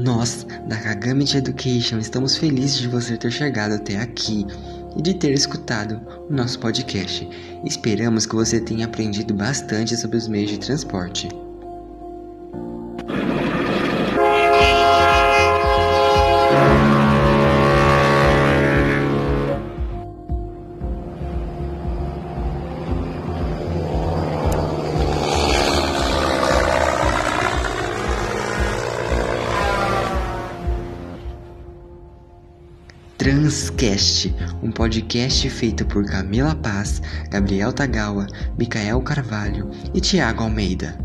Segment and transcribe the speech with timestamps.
[0.00, 4.46] Nós, da Kagami Education, estamos felizes de você ter chegado até aqui
[4.96, 7.28] e de ter escutado o nosso podcast.
[7.66, 11.28] Esperamos que você tenha aprendido bastante sobre os meios de transporte.
[33.20, 38.26] Transcast, um podcast feito por Camila Paz, Gabriel Tagawa,
[38.58, 40.98] Micael Carvalho e Tiago Almeida.